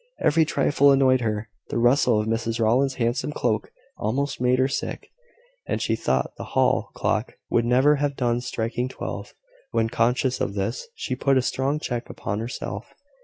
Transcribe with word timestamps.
Every 0.19 0.45
trifle 0.45 0.91
annoyed 0.91 1.21
her. 1.21 1.47
The 1.69 1.77
rustle 1.77 2.19
of 2.19 2.25
Mrs 2.27 2.59
Rowland's 2.59 2.95
handsome 2.95 3.31
cloak 3.31 3.71
almost 3.99 4.41
made 4.41 4.57
her 4.57 4.67
sick; 4.67 5.11
and 5.67 5.79
she 5.79 5.95
thought 5.95 6.31
the 6.37 6.43
hall 6.57 6.89
clock 6.95 7.37
would 7.51 7.65
never 7.65 7.97
have 7.97 8.15
done 8.15 8.41
striking 8.41 8.87
twelve. 8.89 9.35
When 9.69 9.89
conscious 9.89 10.41
of 10.41 10.55
this, 10.55 10.87
she 10.95 11.15
put 11.15 11.37
a 11.37 11.43
strong 11.43 11.79
check 11.79 12.09
upon 12.09 12.39
herself. 12.39 12.95